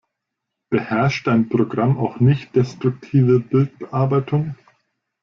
[0.71, 4.55] Beherrscht dein Programm auch nichtdestruktive Bildbearbeitung?